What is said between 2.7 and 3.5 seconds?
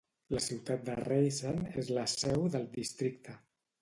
districte.